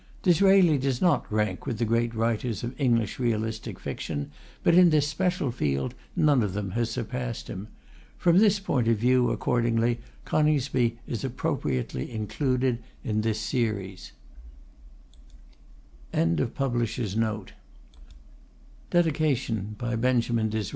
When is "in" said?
4.73-4.89, 13.03-13.21